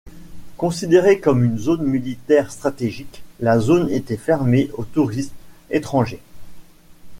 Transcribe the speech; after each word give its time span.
Considérée 0.57 1.19
comme 1.19 1.43
une 1.45 1.59
zone 1.59 1.83
militaire 1.85 2.49
stratégique, 2.51 3.21
la 3.39 3.59
zone 3.59 3.87
était 3.91 4.17
fermée 4.17 4.71
aux 4.73 4.83
touristes 4.83 5.35
étrangers. 5.69 6.23